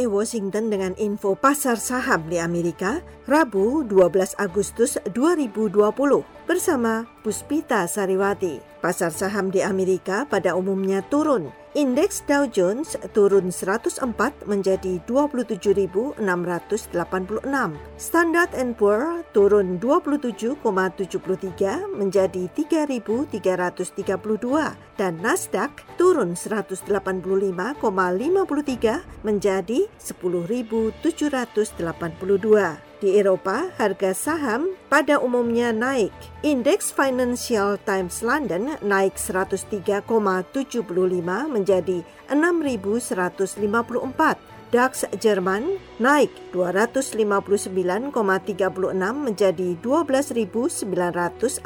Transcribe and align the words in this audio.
VOA 0.00 0.08
Washington 0.08 0.72
dengan 0.72 0.96
info 0.96 1.36
pasar 1.36 1.76
saham 1.76 2.24
di 2.32 2.40
Amerika, 2.40 3.04
Rabu 3.28 3.84
12 3.84 4.32
Agustus 4.40 4.96
2020 5.12 5.76
bersama 6.48 7.04
Puspita 7.20 7.84
Sariwati. 7.84 8.64
Pasar 8.80 9.12
saham 9.12 9.52
di 9.52 9.60
Amerika 9.60 10.24
pada 10.24 10.56
umumnya 10.56 11.04
turun. 11.12 11.52
Indeks 11.76 12.24
Dow 12.26 12.48
Jones 12.50 12.96
turun 13.12 13.52
104 13.52 14.48
menjadi 14.48 14.96
27.686. 15.04 16.16
Standard 18.00 18.56
Poor 18.74 19.22
turun 19.36 19.76
27,73 19.78 21.94
menjadi 21.94 22.50
3.332 22.56 24.98
dan 24.98 25.14
Nasdaq 25.20 25.70
turun 26.00 26.32
185,53 26.34 29.22
menjadi 29.22 29.86
10.782. 30.00 32.89
Di 33.00 33.16
Eropa, 33.16 33.72
harga 33.80 34.12
saham 34.12 34.76
pada 34.92 35.16
umumnya 35.16 35.72
naik. 35.72 36.12
Indeks 36.44 36.92
Financial 36.92 37.80
Times 37.80 38.20
London 38.20 38.76
naik 38.84 39.16
103,75 39.16 40.04
menjadi 41.48 42.04
6.154. 42.28 44.36
DAX 44.70 45.02
Jerman 45.16 45.80
naik 45.96 46.28
259,36 46.52 48.12
menjadi 49.16 49.68
12.946 49.80 51.64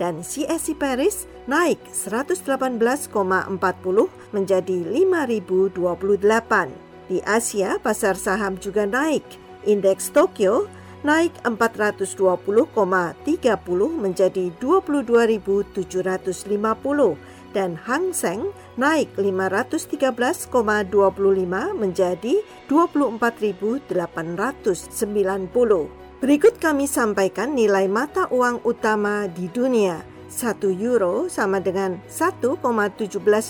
dan 0.00 0.14
CSI 0.24 0.72
Paris 0.72 1.28
naik 1.44 1.84
118,40 1.92 3.12
menjadi 4.32 4.78
5.028. 4.88 7.12
Di 7.12 7.20
Asia, 7.28 7.76
pasar 7.76 8.16
saham 8.16 8.56
juga 8.56 8.88
naik 8.88 9.47
Indeks 9.68 10.08
Tokyo 10.16 10.64
naik 11.04 11.36
420,30 11.44 12.72
menjadi 14.00 14.48
22.750 14.56 15.84
dan 17.52 17.76
Hang 17.76 18.16
Seng 18.16 18.50
naik 18.80 19.12
513,25 19.14 20.48
menjadi 21.76 22.34
24.890. 22.66 23.92
Berikut 26.18 26.58
kami 26.58 26.90
sampaikan 26.90 27.54
nilai 27.54 27.86
mata 27.86 28.26
uang 28.32 28.66
utama 28.66 29.30
di 29.30 29.46
dunia. 29.52 30.02
1 30.28 30.60
euro 30.82 31.30
sama 31.30 31.62
dengan 31.62 32.02
1,17 32.10 32.58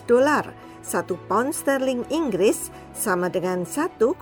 dolar. 0.04 0.52
1 0.84 1.04
pound 1.28 1.52
sterling 1.52 2.04
Inggris 2.08 2.70
sama 2.94 3.28
dengan 3.28 3.64
1,30 3.66 4.14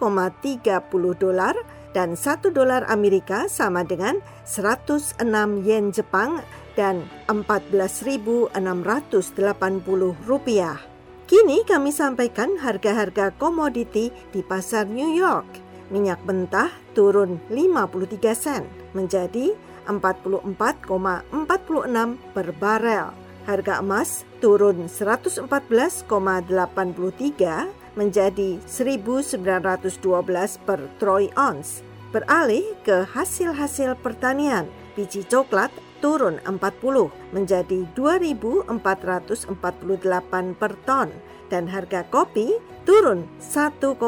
dolar 1.20 1.54
dan 1.96 2.12
1 2.12 2.52
dolar 2.52 2.84
Amerika 2.92 3.48
sama 3.48 3.80
dengan 3.80 4.20
106 4.44 5.16
yen 5.64 5.96
Jepang 5.96 6.44
dan 6.76 7.08
14.680 7.32 8.52
rupiah. 10.28 10.76
Kini 11.24 11.64
kami 11.64 11.96
sampaikan 11.96 12.60
harga-harga 12.60 13.32
komoditi 13.40 14.12
di 14.28 14.44
pasar 14.44 14.84
New 14.84 15.16
York. 15.16 15.48
Minyak 15.88 16.20
mentah 16.28 16.68
turun 16.92 17.40
53 17.48 18.36
sen 18.36 18.68
menjadi 18.92 19.56
44,46 19.88 21.32
per 22.36 22.46
barel. 22.60 23.08
Harga 23.48 23.80
emas 23.80 24.28
turun 24.44 24.92
114,83 24.92 26.04
menjadi 27.96 28.60
1912 28.68 29.88
per 30.62 30.80
troy 31.00 31.32
ounce 31.34 31.82
beralih 32.14 32.64
ke 32.86 33.02
hasil-hasil 33.08 33.98
pertanian. 34.00 34.70
Biji 34.94 35.26
coklat 35.28 35.68
turun 36.00 36.40
40 36.44 37.10
menjadi 37.34 37.84
2.448 37.92 39.50
per 40.56 40.72
ton 40.88 41.08
dan 41.52 41.68
harga 41.68 42.04
kopi 42.08 42.56
turun 42.88 43.28
1,7 43.42 43.98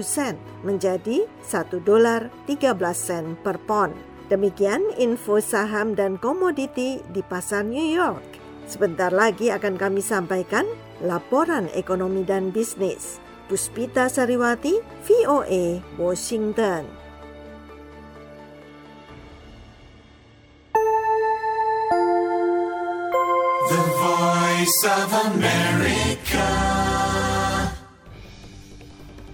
sen 0.00 0.38
menjadi 0.62 1.28
1 1.44 1.80
dolar 1.84 2.32
13 2.46 2.76
sen 2.94 3.36
per 3.40 3.58
pon. 3.64 3.92
Demikian 4.30 4.94
info 4.94 5.42
saham 5.42 5.98
dan 5.98 6.14
komoditi 6.14 7.02
di 7.10 7.20
pasar 7.20 7.66
New 7.66 7.82
York. 7.82 8.38
Sebentar 8.70 9.10
lagi 9.10 9.50
akan 9.50 9.74
kami 9.74 9.98
sampaikan 9.98 10.62
laporan 11.02 11.66
ekonomi 11.74 12.22
dan 12.22 12.54
bisnis. 12.54 13.18
Puspita 13.50 14.06
Sariwati, 14.06 14.78
VOA, 15.02 15.82
Washington. 15.98 16.86
Voice 23.98 24.82
of 24.86 25.10
America. 25.34 26.46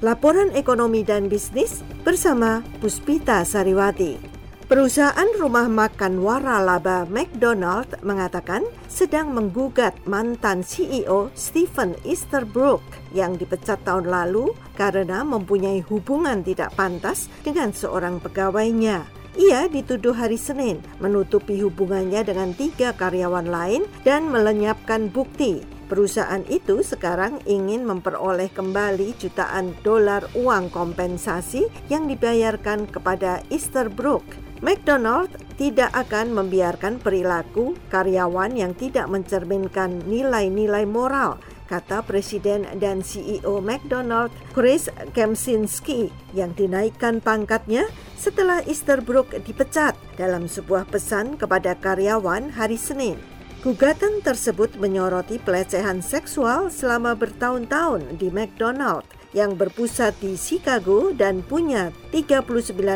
Laporan 0.01 0.49
ekonomi 0.57 1.05
dan 1.05 1.29
bisnis 1.29 1.85
bersama 2.01 2.65
Puspita 2.81 3.45
Sariwati. 3.45 4.36
Perusahaan 4.67 5.31
rumah 5.39 5.71
makan 5.71 6.27
waralaba 6.27 7.07
McDonald 7.07 7.87
mengatakan 8.03 8.67
sedang 8.91 9.31
menggugat 9.31 9.95
mantan 10.11 10.67
CEO 10.67 11.31
Stephen 11.39 11.95
Easterbrook 12.03 12.83
yang 13.15 13.39
dipecat 13.39 13.79
tahun 13.87 14.11
lalu 14.11 14.51
karena 14.75 15.23
mempunyai 15.23 15.87
hubungan 15.87 16.43
tidak 16.43 16.75
pantas 16.75 17.31
dengan 17.47 17.71
seorang 17.71 18.19
pegawainya. 18.19 19.07
Ia 19.39 19.71
dituduh 19.71 20.19
hari 20.19 20.35
Senin 20.35 20.83
menutupi 20.99 21.63
hubungannya 21.63 22.27
dengan 22.27 22.51
tiga 22.51 22.91
karyawan 22.91 23.47
lain 23.47 23.87
dan 24.03 24.35
melenyapkan 24.35 25.15
bukti. 25.15 25.63
Perusahaan 25.87 26.43
itu 26.51 26.83
sekarang 26.83 27.39
ingin 27.47 27.87
memperoleh 27.87 28.51
kembali 28.51 29.15
jutaan 29.15 29.79
dolar 29.87 30.27
uang 30.35 30.75
kompensasi 30.75 31.71
yang 31.87 32.11
dibayarkan 32.11 32.91
kepada 32.91 33.47
Easterbrook. 33.47 34.46
McDonald 34.65 35.29
tidak 35.61 35.93
akan 35.93 36.33
membiarkan 36.33 36.97
perilaku 36.97 37.77
karyawan 37.93 38.57
yang 38.57 38.73
tidak 38.73 39.05
mencerminkan 39.09 40.01
nilai-nilai 40.09 40.89
moral 40.89 41.37
kata 41.67 42.07
Presiden 42.07 42.65
dan 42.79 43.03
CEO 43.03 43.59
McDonald 43.59 44.31
Chris 44.55 44.89
Kempsinski 45.13 46.09
yang 46.33 46.55
dinaikkan 46.55 47.19
pangkatnya 47.19 47.91
setelah 48.17 48.63
Easterbrook 48.65 49.35
dipecat 49.45 49.99
dalam 50.15 50.47
sebuah 50.47 50.87
pesan 50.89 51.37
kepada 51.37 51.75
karyawan 51.77 52.55
hari 52.55 52.79
Senin. 52.79 53.19
Gugatan 53.67 54.23
tersebut 54.23 54.79
menyoroti 54.79 55.43
pelecehan 55.43 55.99
seksual 55.99 56.71
selama 56.71 57.19
bertahun-tahun 57.19 58.15
di 58.15 58.31
McDonald 58.31 59.03
yang 59.35 59.59
berpusat 59.59 60.15
di 60.23 60.39
Chicago 60.39 61.11
dan 61.11 61.43
punya 61.43 61.91
39 62.15 62.47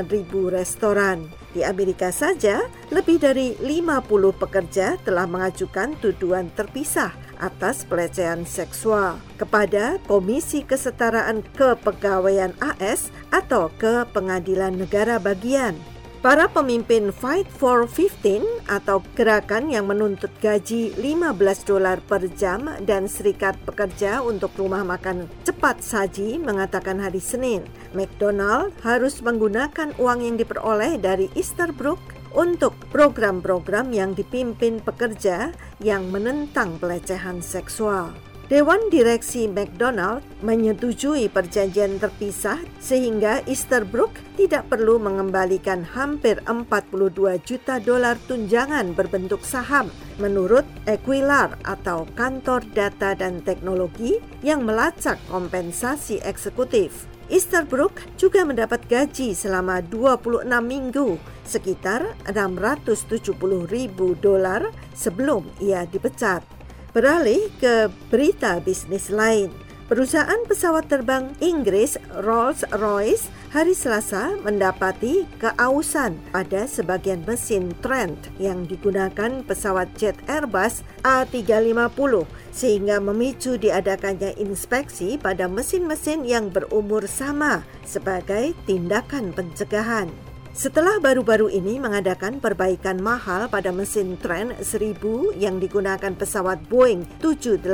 ribu 0.07 0.47
restoran. 0.47 1.40
Di 1.51 1.67
Amerika 1.67 2.15
saja, 2.15 2.71
lebih 2.95 3.19
dari 3.19 3.59
50 3.59 4.07
pekerja 4.39 4.95
telah 5.03 5.27
mengajukan 5.27 5.99
tuduhan 5.99 6.47
terpisah 6.55 7.11
atas 7.43 7.83
pelecehan 7.83 8.47
seksual 8.47 9.19
kepada 9.35 9.99
Komisi 10.07 10.63
Kesetaraan 10.63 11.43
Kepegawaian 11.59 12.55
AS 12.63 13.11
atau 13.35 13.67
ke 13.81 14.07
Pengadilan 14.15 14.79
Negara 14.79 15.19
Bagian. 15.19 16.00
Para 16.21 16.53
pemimpin 16.53 17.17
Fight 17.17 17.49
for 17.49 17.89
15 17.89 18.69
atau 18.69 19.01
gerakan 19.17 19.73
yang 19.73 19.89
menuntut 19.89 20.29
gaji 20.45 20.93
15 20.93 21.33
dolar 21.65 21.97
per 22.05 22.29
jam 22.37 22.69
dan 22.85 23.09
serikat 23.09 23.57
pekerja 23.65 24.21
untuk 24.21 24.53
rumah 24.61 24.85
makan 24.85 25.33
cepat 25.49 25.81
saji 25.81 26.37
mengatakan 26.37 27.01
hari 27.01 27.25
Senin, 27.25 27.65
McDonald 27.97 28.77
harus 28.85 29.25
menggunakan 29.25 29.97
uang 29.97 30.21
yang 30.21 30.37
diperoleh 30.37 31.01
dari 31.01 31.33
Easterbrook 31.33 32.13
untuk 32.37 32.77
program-program 32.93 33.89
yang 33.89 34.13
dipimpin 34.13 34.77
pekerja 34.85 35.57
yang 35.81 36.13
menentang 36.13 36.77
pelecehan 36.77 37.41
seksual. 37.41 38.30
Dewan 38.51 38.91
Direksi 38.91 39.47
McDonald 39.47 40.27
menyetujui 40.43 41.31
perjanjian 41.31 42.03
terpisah 42.03 42.59
sehingga 42.83 43.47
Easterbrook 43.47 44.11
tidak 44.35 44.67
perlu 44.67 44.99
mengembalikan 44.99 45.87
hampir 45.87 46.43
42 46.51 47.39
juta 47.47 47.79
dolar 47.79 48.19
tunjangan 48.27 48.91
berbentuk 48.99 49.47
saham 49.47 49.87
menurut 50.19 50.67
Equilar 50.91 51.63
atau 51.63 52.11
Kantor 52.19 52.67
Data 52.75 53.15
dan 53.15 53.39
Teknologi 53.39 54.19
yang 54.43 54.67
melacak 54.67 55.23
kompensasi 55.31 56.19
eksekutif. 56.27 57.07
Easterbrook 57.31 58.03
juga 58.19 58.43
mendapat 58.43 58.83
gaji 58.91 59.31
selama 59.31 59.79
26 59.79 60.51
minggu, 60.59 61.23
sekitar 61.47 62.19
670 62.27 63.31
ribu 63.71 64.19
dolar 64.19 64.75
sebelum 64.99 65.47
ia 65.63 65.87
dipecat. 65.87 66.60
Beralih 66.91 67.47
ke 67.63 67.87
berita 68.11 68.59
bisnis 68.59 69.15
lain, 69.15 69.55
Perusahaan 69.91 70.39
pesawat 70.47 70.87
terbang 70.87 71.35
Inggris 71.43 71.99
Rolls-Royce 72.23 73.27
hari 73.51 73.75
Selasa 73.75 74.39
mendapati 74.39 75.27
keausan 75.43 76.15
pada 76.31 76.71
sebagian 76.71 77.27
mesin 77.27 77.75
Trent 77.83 78.31
yang 78.39 78.71
digunakan 78.71 79.43
pesawat 79.43 79.91
jet 79.99 80.15
Airbus 80.31 80.87
A350 81.03 82.23
sehingga 82.55 83.03
memicu 83.03 83.59
diadakannya 83.59 84.39
inspeksi 84.39 85.19
pada 85.19 85.51
mesin-mesin 85.51 86.23
yang 86.23 86.55
berumur 86.55 87.11
sama 87.11 87.67
sebagai 87.83 88.55
tindakan 88.71 89.35
pencegahan. 89.35 90.30
Setelah 90.61 91.01
baru-baru 91.01 91.49
ini 91.49 91.81
mengadakan 91.81 92.37
perbaikan 92.37 93.01
mahal 93.01 93.49
pada 93.49 93.73
mesin 93.73 94.21
Trent 94.21 94.61
1000 94.61 95.33
yang 95.41 95.57
digunakan 95.57 96.13
pesawat 96.13 96.61
Boeing 96.69 97.09
787 97.25 97.65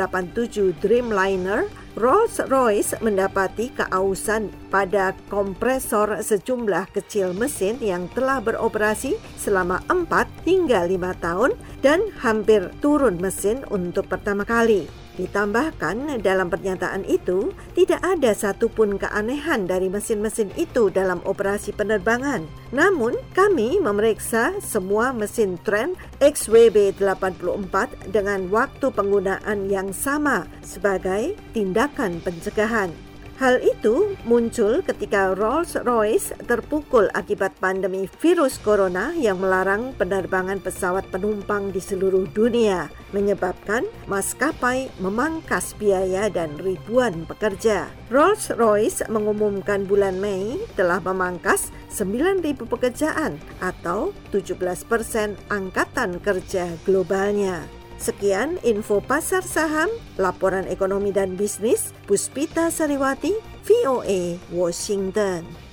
Dreamliner, 0.79 1.67
Rolls-Royce 1.99 3.03
mendapati 3.03 3.75
keausan 3.75 4.55
pada 4.71 5.19
kompresor 5.27 6.23
sejumlah 6.23 6.95
kecil 6.95 7.35
mesin 7.35 7.75
yang 7.83 8.07
telah 8.15 8.39
beroperasi 8.39 9.19
selama 9.35 9.83
4 9.91 10.47
hingga 10.47 10.87
5 10.87 11.27
tahun 11.27 11.59
dan 11.83 12.07
hampir 12.23 12.71
turun 12.79 13.19
mesin 13.19 13.67
untuk 13.67 14.07
pertama 14.07 14.47
kali. 14.47 15.06
Ditambahkan 15.17 16.21
dalam 16.21 16.53
pernyataan 16.53 17.09
itu, 17.09 17.57
tidak 17.73 18.05
ada 18.05 18.37
satupun 18.37 19.01
keanehan 19.01 19.65
dari 19.65 19.89
mesin-mesin 19.89 20.53
itu 20.61 20.93
dalam 20.93 21.25
operasi 21.25 21.73
penerbangan. 21.73 22.45
Namun, 22.77 23.17
kami 23.33 23.81
memeriksa 23.81 24.53
semua 24.61 25.17
mesin 25.17 25.57
Trent 25.65 25.97
XWB-84 26.21 27.75
dengan 28.13 28.53
waktu 28.53 28.87
penggunaan 28.93 29.73
yang 29.73 29.89
sama 29.97 30.45
sebagai 30.61 31.33
tindakan 31.57 32.21
pencegahan. 32.21 33.06
Hal 33.37 33.61
itu 33.61 34.17
muncul 34.25 34.81
ketika 34.81 35.37
Rolls-Royce 35.37 36.41
terpukul 36.49 37.13
akibat 37.13 37.53
pandemi 37.61 38.09
virus 38.09 38.57
corona 38.57 39.13
yang 39.13 39.45
melarang 39.45 39.93
penerbangan 40.01 40.57
pesawat 40.57 41.05
penumpang 41.13 41.69
di 41.69 41.77
seluruh 41.77 42.25
dunia, 42.33 42.89
menyebabkan 43.13 43.85
maskapai 44.09 44.89
memangkas 45.05 45.77
biaya 45.77 46.33
dan 46.33 46.57
ribuan 46.57 47.29
pekerja. 47.29 47.93
Rolls-Royce 48.09 49.05
mengumumkan 49.13 49.85
bulan 49.85 50.17
Mei 50.17 50.57
telah 50.73 51.05
memangkas 51.05 51.69
9.000 51.93 52.41
pekerjaan 52.65 53.37
atau 53.61 54.17
17 54.33 54.57
persen 54.89 55.37
angkatan 55.53 56.25
kerja 56.25 56.73
globalnya. 56.89 57.76
Sekian 57.97 58.61
info 58.61 59.01
pasar 59.01 59.41
saham, 59.41 59.89
laporan 60.21 60.69
ekonomi 60.69 61.11
dan 61.17 61.35
bisnis, 61.35 61.97
Puspita 62.05 62.69
Sariwati, 62.69 63.33
VOA, 63.65 64.37
Washington. 64.53 65.66